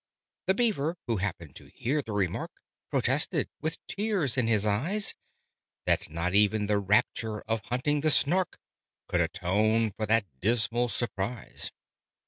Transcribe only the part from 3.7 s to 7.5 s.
tears in its eyes, That not even the rapture